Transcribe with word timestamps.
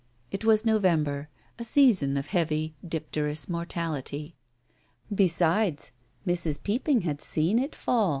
It 0.31 0.43
was 0.43 0.65
November, 0.65 1.29
a 1.59 1.63
season 1.63 2.17
of 2.17 2.25
heavy 2.25 2.73
dipter 2.83 3.27
ous 3.29 3.47
mortality. 3.47 4.35
Besides, 5.13 5.91
Mrs. 6.25 6.63
Peopping 6.63 7.01
had 7.01 7.21
seen 7.21 7.59
it 7.59 7.75
faU. 7.75 8.09